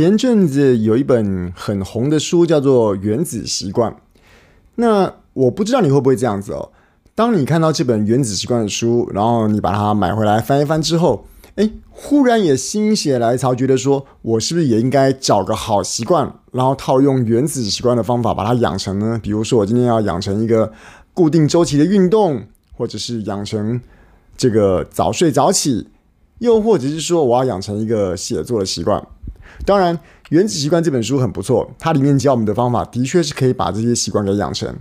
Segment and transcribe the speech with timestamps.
[0.00, 3.90] 前阵子有一本很红的书，叫做《原子习惯》。
[4.76, 6.70] 那我不知道你会不会这样子哦。
[7.16, 11.26] 当你看到这本《原子习惯》的书，然后你把它买回来翻一翻之后，
[11.56, 19.18] 哎，忽然也心血来潮，觉得说我是不是也应该找个好习惯，然后套用《原子习惯》的方法把它养成呢？
[19.20, 20.72] 比如说，我今天要养成一个
[21.12, 23.80] 固定周期的运动，或者是养成
[24.36, 25.88] 这个早睡早起，
[26.38, 29.04] 又或者是说我要养成一个写作的习惯。
[29.64, 29.96] 当然，
[30.30, 34.74] 《原子习惯》这本书很不错，它里面教我们的方法的确是可以把这些习惯给养成。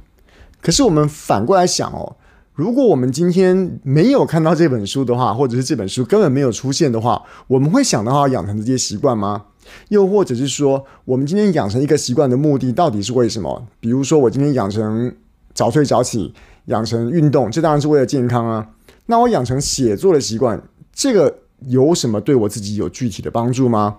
[0.62, 2.16] 可是我们反过来想哦，
[2.53, 9.45] 如果我们今天没有看到这本书的话，或者是这本书根本没有出现的话，我们会想到要养成这些习惯吗？
[9.89, 13.67] 又或者是说，我们今天养成一个习惯的目的到底是为什么？
[13.80, 15.13] 比如说，我今天养成
[15.53, 16.34] 早睡早起，
[16.66, 18.70] 养成运动，这当然是为了健康啊。
[19.05, 20.61] 那我养成写作的习惯，
[20.94, 23.97] 这个有什么对我自己有具体的帮助吗？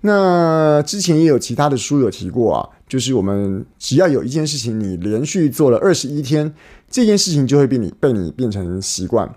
[0.00, 6.54] 那之前也有其他的书有提过啊，就是我们只要有一件事情你连续做了二十一天，
[6.88, 9.28] 这件事情就会被你被你变成习惯。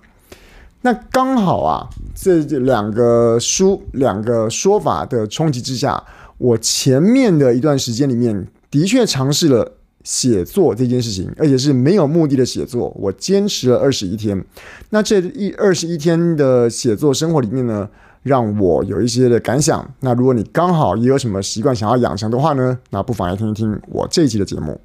[0.84, 6.04] 那刚好啊，这两个书两个说法的冲击之下，
[6.38, 14.44] 我前面的一段时间里面的确尝试了写作这件事情，而且是没有目的的写作，我坚持了二十一天。
[14.90, 17.88] 那这一二十一天的写作生活里面呢，
[18.24, 19.94] 让我有一些的感想。
[20.02, 24.80] 那如果你刚好也有什么习惯想要养成的话呢，那不妨来听一听我这一期的节目。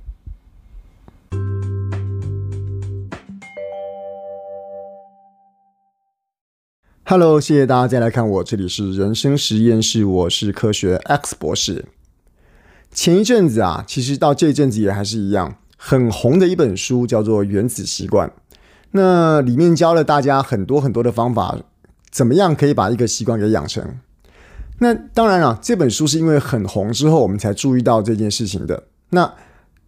[7.04, 11.84] Hello，谢谢大家再来看我，这里是人生实验室，我是科学 X 博士。
[12.90, 18.28] 前一阵子啊，其实到这一阵子也还是一样很红的一本书，叫做《原子习惯》。
[18.92, 21.58] 那里面教了大家很多很多的方法。
[22.16, 23.84] 怎么样可以把一个习惯给养成？
[24.78, 28.84] 那当然了，这本书是因为很红之后，我们才注意到这件事情的。
[29.10, 29.30] 那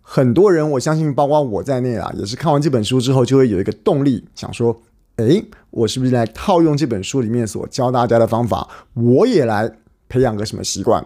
[0.03, 4.79] 很多人，我相信包括我在内啊，也是看完这本书之后，就会有一个动力，想说：
[5.17, 9.73] 诶，我是不是来套用这本书里面所教大家的方法，我也来
[10.11, 11.03] 培养个什么习惯？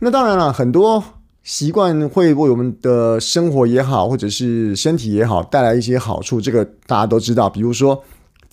[0.00, 1.02] 那当然了，很多
[1.42, 7.48] 习惯会为我们的生活也好，或者是身体也好，带来一些好处，这个大家都知道。
[7.48, 8.04] 比如说，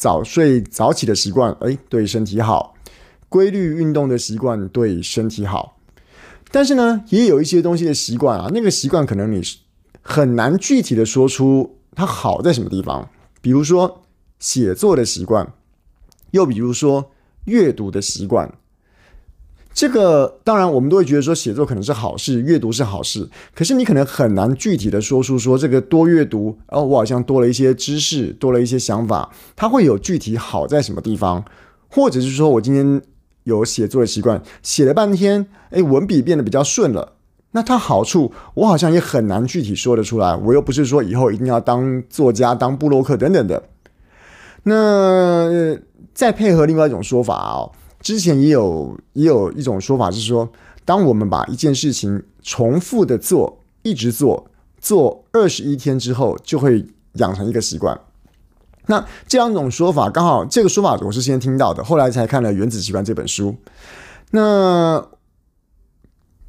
[0.01, 2.73] 早睡早起的习惯，哎，对身体好；
[3.29, 5.77] 规律运动的习惯对身体好。
[6.49, 9.43] 但是呢，也有一些东西的习惯啊，那个习惯可能你
[10.01, 13.07] 很难具体的说出它好在什么地方。
[13.41, 14.01] 比如说
[14.39, 15.53] 写作的习惯，
[16.31, 17.11] 又比如说
[17.45, 18.51] 阅读的习惯。
[19.73, 23.27] 这个当然，我们都会觉得说写作可能是好事，阅读是好事。
[23.55, 31.43] 可是你可能很难具体的说出说这个多阅读，哦，我好像多了一些知识，多了一些想法，它会有具体好在什么地方？
[31.87, 33.01] 或者是说我今天
[33.43, 37.13] 有写作的习惯，写了半天，哎，文笔变得比较顺了，
[37.51, 40.35] 那它好处我好像也很难具体说得出来。
[40.35, 43.63] 我又不是说以后一定要当作家、当布洛克等等的。
[44.63, 45.77] 那
[46.13, 47.71] 再配合另外一种说法哦。
[48.01, 50.49] 之前也有也有一种说法是说，
[50.83, 58.01] 当我们把一件事情重复的做，一直做，做二十一天之后，就会养成一个习惯。
[58.87, 63.55] 那这两种说法，刚好这个说法我是先听到的，后来才看了《原子习惯》这本书。
[64.31, 65.07] 那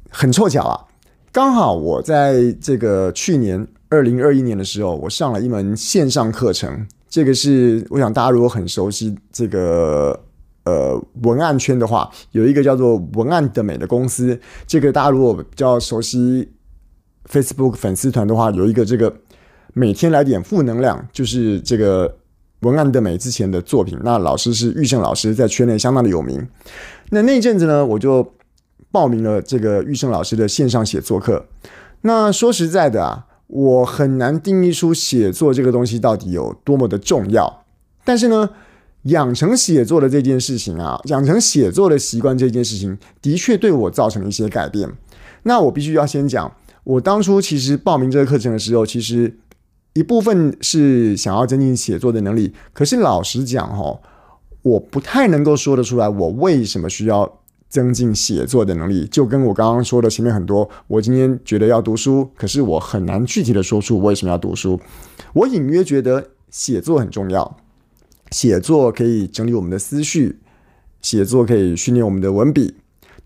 [0.09, 0.85] 很凑巧啊，
[1.31, 6.87] 刚好我在这个去年二零二一年的时候，我上了一门线上课程。
[7.07, 10.19] 这个是我想大家如果很熟悉这个。
[10.65, 14.39] 呃，文案圈的话，有一个叫做“文案的美”的公司。
[14.65, 16.49] 这个大家如果比较熟悉
[17.29, 19.13] Facebook 粉丝团的话，有一个这个
[19.73, 22.17] 每天来点负能量，就是这个
[22.61, 23.99] “文案的美”之前的作品。
[24.03, 26.47] 那老师是玉胜老师，在圈内相当的有名。
[27.09, 28.33] 那那阵子呢，我就
[28.89, 31.45] 报名了这个玉胜老师的线上写作课。
[32.01, 37.65] 那说实在的啊，我很难定义出写作这个东西到底有多么的重要。
[38.05, 38.49] 但是呢，
[39.03, 44.89] 养成写作的这件事情啊，养成写作的习惯这件事情，的确对我造成一些改变。
[45.43, 46.49] 那我必须要先讲，
[46.85, 49.37] 我当初其实报名这个课程的时候，其实
[49.93, 52.53] 一部分是想要增进写作的能力。
[52.71, 53.99] 可是老实讲哈，
[54.61, 59.05] 我不太能够说得出来，我为什么需要增进写作的能力。
[59.11, 64.79] 就跟我刚刚说的前面很多，我今天觉得要读书，可是我很难具体的说出为什么要读书。
[65.33, 67.57] 我隐约觉得写作很重要。
[68.33, 70.39] 写作可以整理我们的思绪，
[71.03, 72.73] 写作可以训练我们的文笔，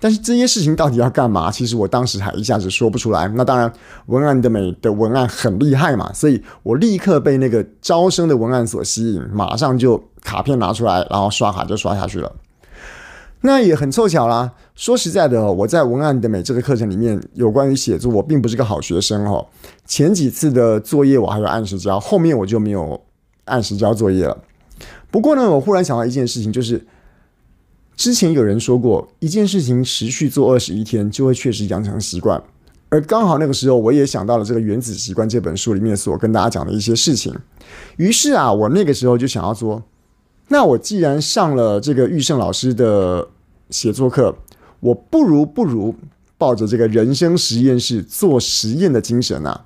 [0.02, 1.50] 但是这些事情到底要干嘛？
[1.50, 3.26] 其实我当时还一下子说不出来。
[3.30, 3.72] 那当然，
[4.08, 12.30] 文案的美的文案很厉害嘛，所以我立刻被那个招生的文案所吸引，马上就卡片拿出来，然后刷卡就刷下去了。
[13.42, 14.52] 那也很凑巧啦。
[14.76, 19.48] 说实在的，我在文案的美这个课程里面，有关于写作，我并不是个好学生哦。
[19.86, 23.00] 前几次的作业我还有按时交，后面我就没有
[23.46, 24.38] 按时交作业了。
[25.10, 26.86] 不过呢，我忽然想到一件事情，就是
[27.96, 32.42] 之前有人说过，一件事情持续做二十一天，就会确实养成习惯。
[32.90, 37.36] 而刚好那个时候，我也想到了这个《原子习惯》这本书里面所跟大家讲的一些事情。
[37.98, 39.84] 于是啊，我那个时候就想要说，
[40.48, 43.28] 那我既然上了这个玉胜老师的
[43.70, 44.38] 写作课，
[44.80, 45.96] 我不如不如
[46.38, 49.66] 抱着这个人生实验室做实验的精神啊，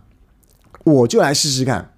[0.83, 1.91] 我就来试试看，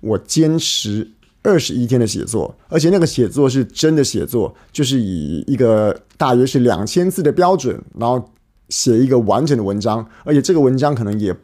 [0.00, 1.10] 我坚持
[1.42, 8.28] 二十一天的写作，而且那个写作是真的写作，就是以一个大约是两千字的标准，然后。
[8.68, 11.36] 写一个完整的文章，而且这个文章可能也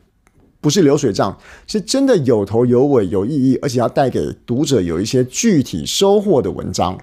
[0.63, 1.37] 不是流水账，
[1.67, 6.99] 是真的有头有尾、有意义，而且要带给读者有一些具体收获的文章。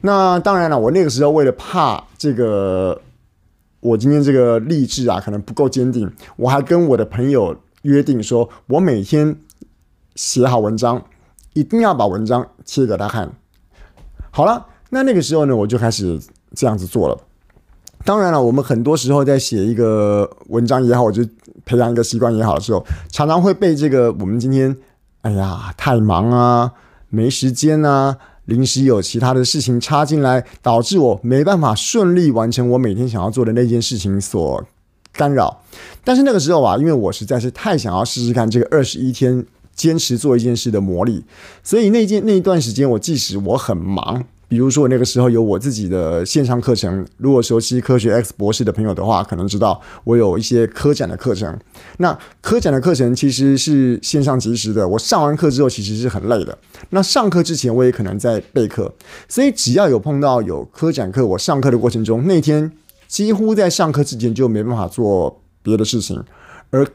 [0.00, 2.98] 那当然了，我那个时候为了怕这个，
[3.80, 9.36] 我今天这个励志啊可能不够坚定，我还跟我的朋友约定说，我每天
[10.14, 11.04] 写好文章，
[11.54, 13.30] 一定要把文章切给他看。
[14.30, 16.20] 好了，那那个时候呢，我就开始
[16.54, 17.18] 这样子做了。
[18.04, 21.24] 当然了，我们很多时候在写一个文章也好，或者
[21.64, 24.76] 培养一个习惯也好的时候，常常会被这个我们今天，
[25.20, 26.72] 哎呀，太忙啊，
[27.10, 28.16] 没时间啊，
[28.46, 34.64] 临时有其他的事情插进来，导致我没办法顺利完成我每天想要做的那件事情所
[35.12, 35.62] 干扰。
[36.02, 41.24] 但是那个时候啊，因为我实在是太想要试试看这个二十一天坚持做一件事的魔力，
[41.62, 44.24] 所以那件那一段时间，我即使我很忙。
[44.48, 47.06] 比如说，我那个时候有我自己的线上课程。
[47.16, 51.58] 如果熟悉科学 X 博士的朋友的话，可能知道我有一些科展的课程。
[51.96, 54.86] 那科展的课程其实是线上即时的。
[54.86, 56.58] 我上完课之后，其实是很累的。
[56.90, 58.94] 那上课之前，我也可能在备课。
[59.26, 62.70] 所以，只要有碰到有科展课，我上课的过程中，那天
[63.08, 66.22] 几乎在上课之前就没办法做别的事情。
[66.68, 66.86] 而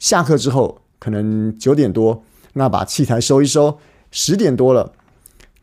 [0.00, 2.22] 下课之后，可能九点多，
[2.54, 3.78] 那把器材收一收，
[4.10, 4.92] 十点多了。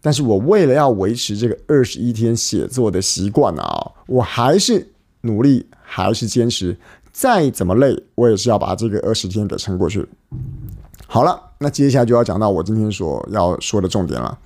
[0.01, 4.91] 但是我为了要维持这个二十一天写作的习惯啊，我还是
[5.21, 6.77] 努力，还是坚持，
[7.12, 10.06] 再怎么累，我也是要把这个二十天给撑过去。
[11.07, 14.38] 好了，那接下来就要讲到我今天所要说的重点了。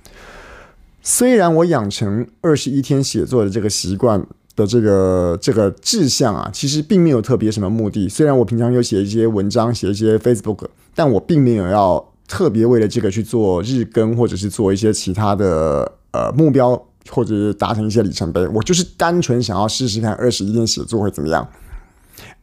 [1.02, 4.24] 虽然我养成二十一天写作的这个习惯
[4.58, 8.08] 的这个这个志向啊，其实并没有特别什么目的。
[8.10, 12.12] 虽然我平常有写一些文章，写一些 Facebook，但我并没有要。
[12.30, 16.76] 特别为了这个去做日更，或者是做一些其他的呃目标，
[17.08, 18.46] 或者是达成一些里程碑。
[18.48, 21.48] 我就是单纯想要试试看二十一天写作会怎么样。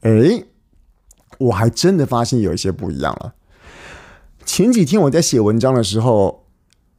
[0.02, 0.44] 诶，
[1.38, 3.36] 我还真的发现有一些不一样了。
[4.44, 6.44] 前几天我在写文章的时候。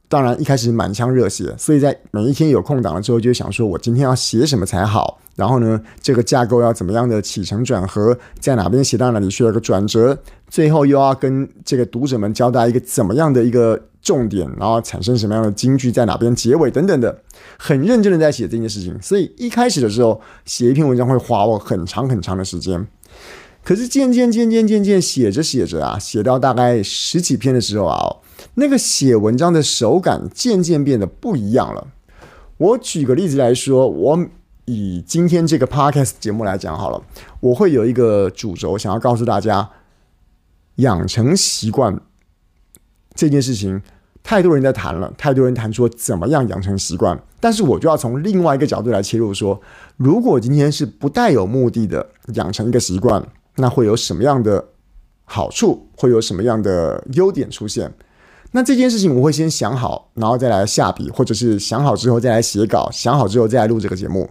[0.09, 5.19] 当然，一开始满腔热血，所以在每一天有空档了之后，就想说我今天要写什么才好。
[5.35, 10.17] 然后呢，这个架构要怎么样的起承转合，在哪边写到哪里需要一个转折，
[10.49, 17.21] 最后又要跟这个读者们交代一个怎么样的一个重点，然后产生什么样的金句在哪边结尾等等的，
[17.59, 18.97] 很认真的在写这件事情。
[18.99, 22.87] 所以一开始的时候，写一篇文章会花我很长很长的时间。
[23.67, 27.99] 可是渐渐渐渐渐渐写着写着啊，写到大概十几篇的时候啊。
[28.53, 31.87] 那个写文章的手感渐渐变得不一样了。
[32.55, 34.25] 我举个例子来说，我
[34.63, 37.03] 以今天这个 podcast 节目来讲好了，
[37.41, 39.69] 我会有一个主轴，想要告诉大家，
[40.75, 41.99] 养成习惯
[43.15, 43.81] 这件事情，
[44.23, 49.59] 太多人在谈了，太多人谈说怎么样养成习惯，但是我就要从另外一个角度来切入说，
[49.97, 54.69] 如果今天是不带有目的的养成一个习惯，那会有什么样的
[55.25, 55.89] 好处？
[55.95, 57.93] 会有什么样的优点出现？
[58.51, 64.29] 那这件事情我会先想好，然后再来下笔，或者是想好之后再来写稿，想好之后再来录这个节目。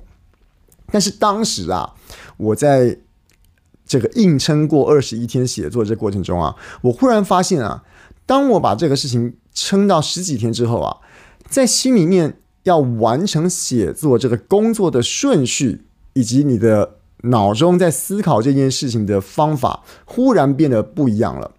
[0.91, 1.95] 但是当时啊，
[2.39, 2.99] 我在
[3.85, 7.85] 这个硬撑过二十一天写作这过程中啊，我忽然发现啊，
[8.25, 10.97] 当我把这个事情撑到十几天之后啊，
[11.49, 21.53] 在心里面要完成写作这个工作的顺序，以及你的脑中在思考这件事情的方法，忽然变得不一样了。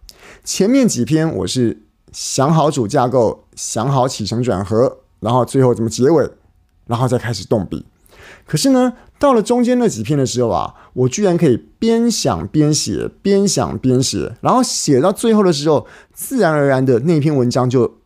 [0.44, 1.84] 前面几篇我是。
[2.14, 6.28] 想好主架构，想好起承转合，然后最后怎么结尾，
[6.88, 7.86] 然后再开始动笔。
[8.46, 17.98] 可是呢，到了中间那几篇的时候啊，我居然可以边想边写，边想边写，然后写到最后的时候，自然而然的那篇文章就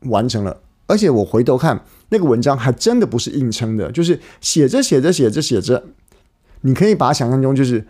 [0.00, 0.60] 完成了。
[0.86, 5.82] 而且我回头看那个文章，还真的不是硬撑的，就是写着写着写着写着，
[6.66, 7.86] 你可以把它想象中就是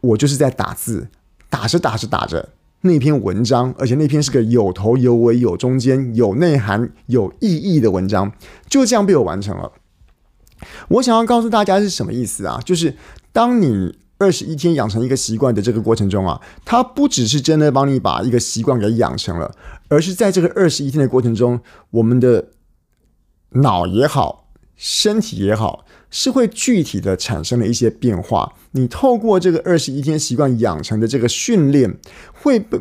[0.00, 1.08] 我就是在打字，
[1.48, 2.50] 打着打着打着。
[2.82, 8.32] 那篇文章，而且那篇是个有头有尾、有中间、有内涵、有意义的文章，
[8.68, 9.72] 就这样被我完成了。
[10.88, 12.60] 我想要告诉大家是什么意思啊？
[12.64, 12.94] 就是
[13.32, 19.52] 当你二十一天养成一个习惯的这个过程中啊，它不只是真的帮你把一个习惯给养成了，
[19.88, 22.50] 而是在这个二十一天的过程中，我们的
[23.50, 24.45] 脑也好，
[24.76, 28.52] 身体也好，是会具体的产生了一些变化。
[28.72, 31.96] 你透过这个二十一天习惯养成的这个训练，
[32.32, 32.80] 会不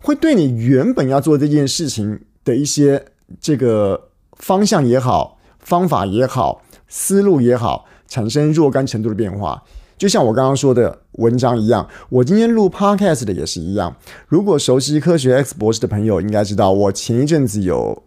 [0.00, 3.06] 会对你原本要做这件事情的一些
[3.40, 9.62] 这个方向也好，方法也好，思路也好，产生若干程度的变化。
[9.96, 13.96] 就像我刚刚说的文章一样，我今天录 podcast 的也是一样。
[14.26, 18.02] 如果熟悉科学 X 博士的朋友应该知道，我前一阵子有，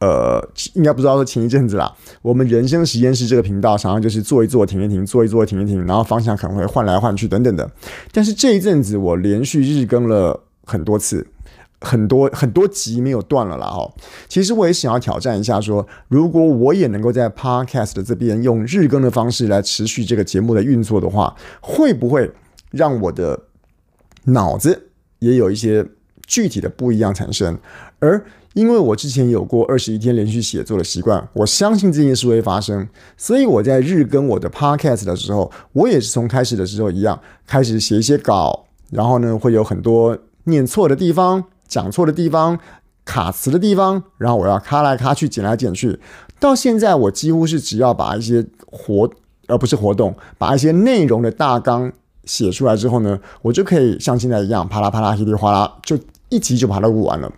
[0.00, 1.94] 呃，应该不知道说前一阵子啦。
[2.22, 7.70] 我们人生实验室这个频道常常就是做一做停一停，做一做停一停，然后方向可能会换来换去等等的。
[8.12, 11.26] 但是这一阵子我连续日更了很多次。
[11.80, 13.92] 很多很多集没有断了啦哦，
[14.26, 22.30] 其实我也想要挑战一下说，如果我也能够在 Podcast 这边用日更的方式来持续这个节目的运作的话，会不会
[22.70, 23.38] 让我的
[24.24, 25.86] 脑子也有一些
[26.26, 27.58] 具体的不一样产生？
[27.98, 41.44] 而因为我之前有过二十一天连续写作的习惯，我相信这件事会发生，所以我在日更我的 Podcast 的时候，我也是从开始的时候一样，开始写一些稿，然后呢会有很多念错的地方。
[41.66, 42.56] 讲错的地方、
[43.06, 45.98] 卡词的地方，然后我要卡来卡去、剪来剪去。
[46.38, 49.10] 到现在，我几乎是只要把一些活，
[49.48, 51.90] 而不是活动，把一些内容的大纲
[52.24, 57.32] 写出来之后呢，我就可以像现在一样，啪啦啪啦、稀里哗啦，就一集就把它录完了。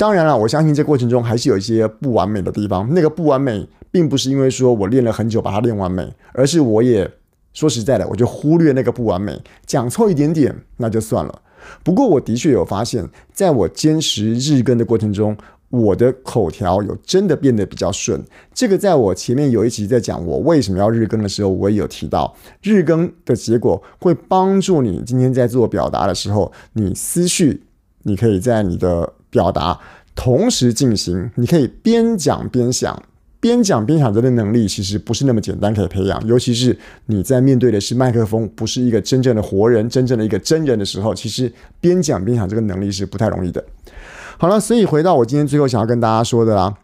[0.00, 2.88] 当然了，我相信这过程中还是有一些不完美的地方。
[2.94, 7.06] 那个不完美，并不是因为说我练了很久把它练完美，而是我也
[7.52, 11.42] 说实在的，我就忽略那个不完美，讲错一点点，那就算了。
[11.84, 15.36] 不过，我的确有发现，在我坚持日更的过程中，
[15.68, 18.24] 我的口条有真的变得比较顺。
[18.54, 27.64] 这个在我前面有一集在讲我为什么要日更的时候，我也有提到，日更的结果会帮助你今天在做表达的时候，你思绪，
[28.04, 29.78] 你可以在你的表达
[30.14, 33.02] 同时进行，你可以边讲边想。
[33.42, 43.64] 边讲边想这个能力其实不是那么简单可以培养，尤其是你在面对的是麦克风，不是一个真正的活人，真正的一个真人的时候，其实边讲边想这个能力是不太容易的。
[44.36, 46.74] 好了，所以回到我今天最后想要跟大家说的啦，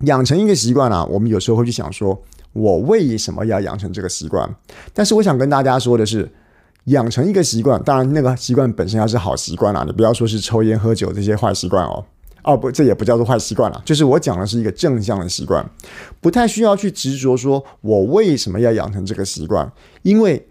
[0.00, 2.22] 养成一个习惯啊，我们有时候会去想说，
[2.52, 4.54] 我为什么要养成这个习惯？
[4.92, 6.30] 但是我想跟大家说的是，
[6.90, 12.04] 养成一个习惯，当然那个习惯本身要是好习惯啦，你不要说是抽烟喝酒这些坏习惯哦。
[12.42, 15.68] 哦不，这也不叫做坏习惯了，就是我讲的是一个正向的习惯，
[16.20, 19.70] 不太需要去执着说我为什么要养成这个习惯，
[20.02, 20.48] 因为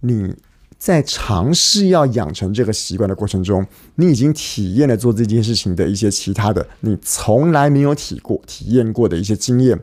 [0.00, 0.34] 你
[0.78, 9.78] 在尝试要养成这个习惯的过程中，你已经体验了做这件事情的一些其他的你从来没有体过、体验过的一些经验。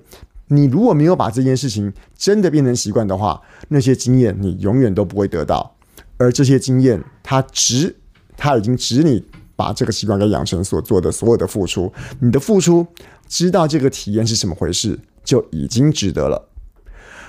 [0.47, 5.75] 你如果没有把这件事情真的变成习惯的话，那些经验你永远都不会得到，
[6.17, 7.95] 而这些经验它值，
[8.35, 9.25] 它已经值你。
[9.57, 12.85] 把这个习惯给养成所做的所有的付出，你的付出，
[13.27, 16.47] 知道这个体验是什么回事，就已经值得了。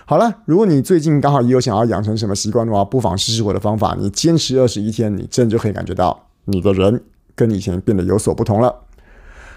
[0.05, 3.97] 好了，如果你最近刚好也有想要养成什么习惯的话，不妨试试我的方法。
[3.99, 7.03] 你坚持二十一天，你真的就可以感觉到你的人
[7.35, 8.75] 跟以前变得有所不同了。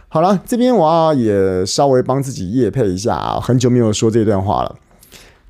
[0.07, 4.77] 好了，这边我要也稍微帮自己夜配一下，很久没有说这段话了。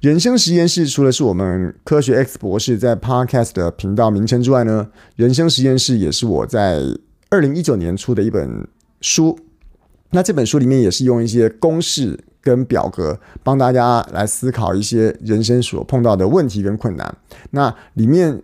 [0.02, 6.82] 人生实验室除了是我们科学 X 博士在 Podcast 的频道名称之外呢，人生实验室也是我在。
[7.30, 8.68] 二零一九年出的一本
[9.00, 9.40] 书，
[10.10, 17.18] 那这本书里面也是用一些公式跟表格帮大家来思考一些人生所碰到的问题跟困难。
[17.52, 18.42] 那里面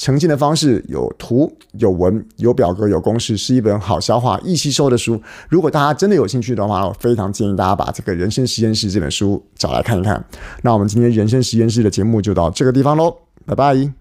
[0.00, 5.20] 呈现的方式有图、有文、有表格、有公式，是一本好消化、易吸收的书。
[5.50, 10.24] 如果大家真的有兴趣的话，我非常建议大家把这个《人生实验室》这本书找来看一看。
[10.62, 13.14] 那我们今天《人生实验室》的节目就到这个地方喽，
[13.44, 13.99] 拜拜。